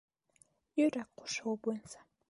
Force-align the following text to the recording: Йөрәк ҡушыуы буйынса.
Йөрәк 0.83 1.13
ҡушыуы 1.23 1.57
буйынса. 1.69 2.07